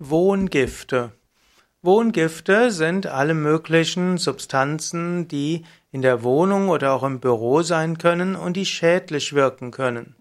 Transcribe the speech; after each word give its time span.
Wohngifte. 0.00 1.12
Wohngifte 1.80 2.72
sind 2.72 3.06
alle 3.06 3.32
möglichen 3.32 4.18
Substanzen, 4.18 5.28
die 5.28 5.64
in 5.92 6.02
der 6.02 6.24
Wohnung 6.24 6.68
oder 6.68 6.94
auch 6.94 7.04
im 7.04 7.20
Büro 7.20 7.62
sein 7.62 7.96
können 7.96 8.34
und 8.34 8.56
die 8.56 8.66
schädlich 8.66 9.34
wirken 9.34 9.70
können. 9.70 10.16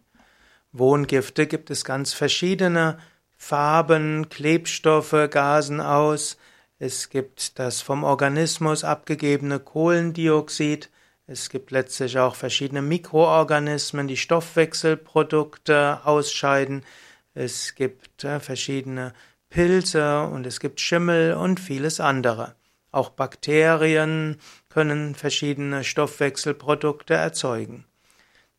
Wohngifte 0.73 1.47
gibt 1.47 1.71
es 1.71 1.86
ganz 1.86 2.13
verschiedene 2.13 2.99
Farben, 3.36 4.29
Klebstoffe, 4.29 5.28
Gasen 5.32 5.82
aus. 5.82 6.38
Es 6.78 7.10
gibt 7.10 7.58
das 7.58 7.82
vom 7.82 8.04
Organismus 8.04 8.84
abgegebene 8.84 9.60
Kohlendioxid. 9.60 10.92
Es 11.26 11.50
gibt 11.50 11.71
letztlich 11.71 12.20
auch 12.20 12.36
verschiedene 12.36 12.84
Mikroorganismen, 12.84 14.08
die 14.08 14.18
Stoffwechselprodukte 14.18 16.02
ausscheiden. 16.04 16.86
Es 17.34 17.74
gibt 17.74 18.24
äh, 18.24 18.40
verschiedene 18.40 19.14
Pilze 19.54 20.23
und 20.23 20.47
es 20.47 20.59
gibt 20.59 20.81
Schimmel 20.81 21.35
und 21.35 21.59
vieles 21.59 21.99
andere. 21.99 22.55
Auch 22.91 23.09
Bakterien 23.09 24.38
können 24.67 25.13
verschiedene 25.13 25.84
Stoffwechselprodukte 25.84 27.13
erzeugen. 27.13 27.85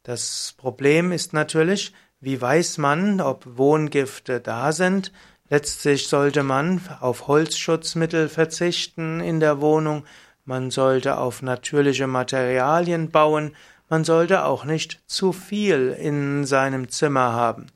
Das 0.04 0.54
Problem 0.56 1.10
ist 1.10 1.32
natürlich, 1.32 1.92
wie 2.20 2.40
weiß 2.40 2.78
man, 2.78 3.20
ob 3.20 3.44
Wohngifte 3.44 4.38
da 4.38 4.70
sind? 4.70 5.10
Letztlich 5.48 6.06
sollte 6.06 6.44
man 6.44 6.80
auf 7.00 7.26
Holzschutzmittel 7.26 8.28
verzichten 8.28 9.18
in 9.18 9.40
der 9.40 9.60
Wohnung, 9.60 10.04
man 10.44 10.70
sollte 10.70 11.18
auf 11.18 11.42
natürliche 11.42 12.06
Materialien 12.06 13.10
bauen, 13.10 13.56
man 13.88 14.04
sollte 14.04 14.44
auch 14.44 14.64
nicht 14.64 15.02
zu 15.06 15.32
viel 15.32 15.90
in 15.98 16.44
seinem 16.44 16.88
Zimmer 16.88 17.32
haben. 17.32 17.66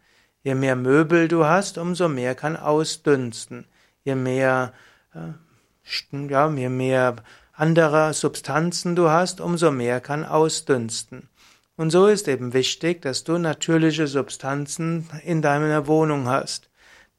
Je 0.42 0.55
mehr 0.55 0.77
Möbel 0.77 1.28
du 1.28 1.45
hast, 1.45 1.78
umso 1.78 2.09
mehr 2.09 2.34
kann 2.34 2.56
ausdünsten. 2.56 3.66
Je 4.05 4.15
mehr, 4.15 4.73
äh, 5.15 6.29
ja, 6.30 6.51
je 6.51 6.69
mehr 6.69 7.16
andere 7.52 8.15
Substanzen 8.15 8.95
du 8.95 9.10
hast, 9.10 9.40
umso 9.40 9.71
mehr 9.71 10.01
kann 10.01 10.24
ausdünsten. 10.24 11.29
Und 11.77 11.90
so 11.90 12.07
ist 12.07 12.29
eben 12.29 12.54
wichtig, 12.54 13.02
dass 13.02 13.24
du 13.24 13.38
natürliche 13.38 14.07
Substanzen 14.07 15.09
in 15.24 15.43
deiner 15.43 15.87
Wohnung 15.87 16.29
hast. 16.29 16.71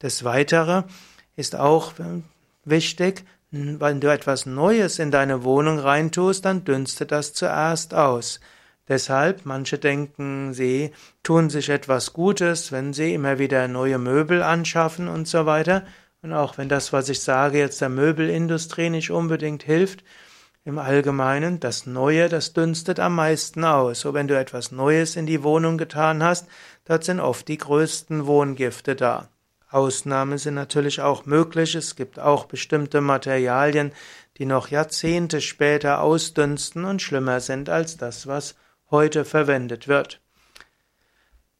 Des 0.02 0.24
Weiteren 0.24 0.84
ist 1.36 1.56
auch 1.56 1.98
äh, 1.98 2.22
wichtig, 2.64 3.24
wenn 3.50 4.00
du 4.00 4.12
etwas 4.12 4.46
Neues 4.46 4.98
in 4.98 5.10
deine 5.10 5.42
Wohnung 5.42 5.78
reintust, 5.78 6.44
dann 6.44 6.64
dünstet 6.64 7.10
das 7.10 7.32
zuerst 7.32 7.94
aus. 7.94 8.40
Deshalb, 8.90 9.42
manche 9.44 9.78
denken, 9.78 10.52
sie 10.52 10.90
tun 11.22 11.48
sich 11.48 11.68
etwas 11.68 12.12
Gutes, 12.12 12.72
wenn 12.72 12.92
sie 12.92 13.14
immer 13.14 13.38
wieder 13.38 13.68
neue 13.68 13.98
Möbel 13.98 14.42
anschaffen 14.42 15.06
und 15.06 15.28
so 15.28 15.46
weiter. 15.46 15.86
Und 16.22 16.32
auch 16.32 16.58
wenn 16.58 16.68
das, 16.68 16.92
was 16.92 17.08
ich 17.08 17.20
sage, 17.20 17.58
jetzt 17.58 17.80
der 17.80 17.88
Möbelindustrie 17.88 18.90
nicht 18.90 19.12
unbedingt 19.12 19.62
hilft, 19.62 20.02
im 20.64 20.76
Allgemeinen, 20.78 21.60
das 21.60 21.86
Neue, 21.86 22.28
das 22.28 22.52
dünstet 22.52 22.98
am 22.98 23.14
meisten 23.14 23.64
aus. 23.64 24.00
So 24.00 24.12
wenn 24.12 24.26
du 24.26 24.36
etwas 24.36 24.72
Neues 24.72 25.14
in 25.14 25.26
die 25.26 25.44
Wohnung 25.44 25.78
getan 25.78 26.20
hast, 26.24 26.48
dort 26.84 27.04
sind 27.04 27.20
oft 27.20 27.46
die 27.46 27.58
größten 27.58 28.26
Wohngifte 28.26 28.96
da. 28.96 29.28
Ausnahmen 29.70 30.36
sind 30.36 30.54
natürlich 30.54 31.00
auch 31.00 31.26
möglich. 31.26 31.76
Es 31.76 31.94
gibt 31.94 32.18
auch 32.18 32.46
bestimmte 32.46 33.00
Materialien, 33.00 33.92
die 34.38 34.46
noch 34.46 34.66
Jahrzehnte 34.66 35.40
später 35.40 36.02
ausdünsten 36.02 36.84
und 36.84 37.00
schlimmer 37.00 37.38
sind 37.38 37.68
als 37.68 37.96
das, 37.96 38.26
was 38.26 38.56
heute 38.90 39.24
verwendet 39.24 39.88
wird. 39.88 40.20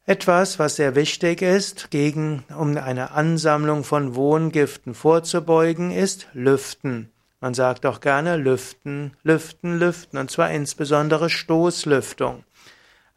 Etwas, 0.07 0.59
was 0.59 0.77
sehr 0.77 0.95
wichtig 0.95 1.43
ist, 1.43 1.91
gegen, 1.91 2.45
um 2.57 2.77
eine 2.77 3.13
Ansammlung 3.13 3.85
von 3.85 4.15
Wohngiften 4.15 4.95
vorzubeugen, 4.95 5.91
ist 5.93 6.27
Lüften. 6.33 7.11
Man 7.41 7.55
sagt 7.55 7.87
auch 7.87 8.01
gerne 8.01 8.37
Lüften, 8.37 9.13
Lüften, 9.23 9.79
Lüften, 9.79 10.19
und 10.19 10.31
zwar 10.31 10.51
insbesondere 10.51 11.31
Stoßlüftung. 11.31 12.45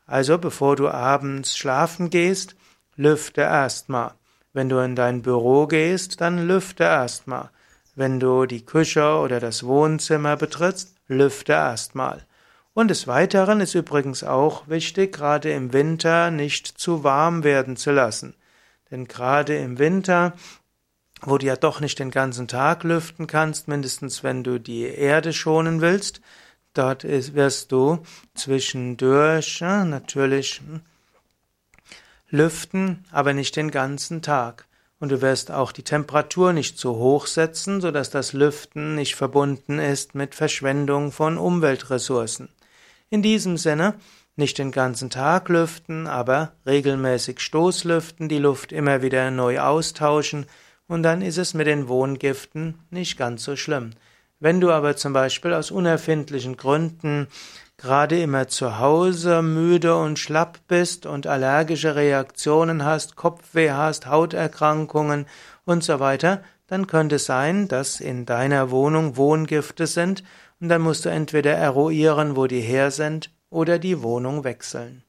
Also 0.05 0.37
bevor 0.37 0.75
du 0.75 0.87
abends 0.87 1.57
schlafen 1.57 2.09
gehst, 2.09 2.55
lüfte 2.95 3.41
erstmal. 3.41 4.13
Wenn 4.53 4.69
du 4.69 4.77
in 4.77 4.95
dein 4.95 5.23
Büro 5.23 5.65
gehst, 5.67 6.21
dann 6.21 6.47
lüfte 6.47 6.83
erstmal. 6.83 7.49
Wenn 7.95 8.19
du 8.19 8.45
die 8.45 8.65
Küche 8.65 9.17
oder 9.17 9.39
das 9.39 9.63
Wohnzimmer 9.63 10.37
betrittst, 10.37 10.95
lüfte 11.07 11.53
erstmal. 11.53 12.25
Und 12.75 12.87
des 12.87 13.05
Weiteren 13.05 13.61
ist 13.61 13.75
übrigens 13.75 14.23
auch 14.23 14.67
wichtig, 14.67 15.13
gerade 15.13 15.51
im 15.51 15.73
Winter 15.73 16.31
nicht 16.31 16.67
zu 16.67 17.03
warm 17.03 17.43
werden 17.43 17.77
zu 17.77 17.91
lassen. 17.91 18.33
Denn 18.89 19.07
gerade 19.07 19.55
im 19.57 19.77
Winter, 19.77 20.33
wo 21.21 21.37
du 21.37 21.45
ja 21.45 21.55
doch 21.55 21.81
nicht 21.81 21.99
den 21.99 22.09
ganzen 22.09 22.47
Tag 22.47 22.83
lüften 22.83 23.27
kannst, 23.27 23.67
mindestens 23.67 24.23
wenn 24.23 24.43
du 24.43 24.59
die 24.59 24.85
Erde 24.85 25.33
schonen 25.33 25.81
willst, 25.81 26.21
dort 26.73 27.03
wirst 27.03 27.71
du 27.71 28.01
zwischendurch 28.33 29.59
ja, 29.59 29.85
natürlich 29.85 30.61
hm, 30.65 30.81
lüften, 32.29 33.05
aber 33.11 33.33
nicht 33.33 33.55
den 33.55 33.69
ganzen 33.69 34.23
Tag. 34.23 34.65
Und 34.99 35.09
du 35.09 35.21
wirst 35.21 35.51
auch 35.51 35.73
die 35.73 35.83
Temperatur 35.83 36.53
nicht 36.53 36.79
zu 36.79 36.95
hoch 36.95 37.27
setzen, 37.27 37.81
sodass 37.81 38.09
das 38.09 38.33
Lüften 38.33 38.95
nicht 38.95 39.15
verbunden 39.15 39.77
ist 39.77 40.15
mit 40.15 40.33
Verschwendung 40.33 41.11
von 41.11 41.37
Umweltressourcen. 41.37 42.49
In 43.13 43.21
diesem 43.21 43.57
Sinne 43.57 43.93
nicht 44.37 44.57
den 44.57 44.71
ganzen 44.71 45.11
Tag 45.11 45.47
lüften, 45.47 46.07
aber 46.07 46.53
regelmäßig 46.65 47.41
Stoßlüften, 47.41 48.27
die 48.27 48.39
Luft 48.39 48.71
immer 48.71 49.03
wieder 49.03 49.29
neu 49.29 49.59
austauschen, 49.59 50.47
und 50.87 51.03
dann 51.03 51.21
ist 51.21 51.37
es 51.37 51.53
mit 51.53 51.67
den 51.67 51.87
Wohngiften 51.87 52.79
nicht 52.89 53.15
ganz 53.15 53.43
so 53.43 53.55
schlimm. 53.55 53.91
Wenn 54.39 54.59
du 54.59 54.71
aber 54.71 54.95
zum 54.95 55.13
Beispiel 55.13 55.53
aus 55.53 55.69
unerfindlichen 55.69 56.57
Gründen 56.57 57.27
gerade 57.77 58.19
immer 58.19 58.47
zu 58.47 58.79
Hause 58.79 59.43
müde 59.43 59.95
und 59.95 60.17
schlapp 60.17 60.61
bist 60.67 61.05
und 61.05 61.27
allergische 61.27 61.95
Reaktionen 61.95 62.83
hast, 62.83 63.15
Kopfweh 63.15 63.73
hast, 63.73 64.07
Hauterkrankungen 64.07 65.27
und 65.65 65.83
so 65.83 65.99
weiter, 65.99 66.41
dann 66.67 66.87
könnte 66.87 67.15
es 67.15 67.25
sein, 67.25 67.67
dass 67.67 67.99
in 67.99 68.25
deiner 68.25 68.71
Wohnung 68.71 69.17
Wohngifte 69.17 69.87
sind 69.87 70.23
und 70.59 70.69
dann 70.69 70.81
musst 70.81 71.05
du 71.05 71.09
entweder 71.09 71.53
eruieren, 71.53 72.35
wo 72.35 72.47
die 72.47 72.61
her 72.61 72.91
sind, 72.91 73.31
oder 73.49 73.77
die 73.77 74.01
Wohnung 74.01 74.43
wechseln. 74.43 75.03